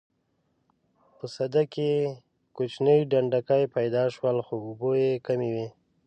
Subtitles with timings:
[1.17, 1.89] په سده کې
[2.55, 5.67] کوچني ډنډکي پیدا شول خو اوبه یې کمې وې.